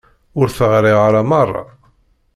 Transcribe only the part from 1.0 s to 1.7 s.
ara merra.